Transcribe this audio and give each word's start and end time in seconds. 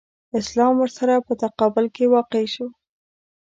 اسلام 0.39 0.73
ورسره 0.79 1.13
په 1.27 1.33
تقابل 1.43 1.85
کې 1.95 2.05
واقع 2.15 2.43
شو. 2.53 2.67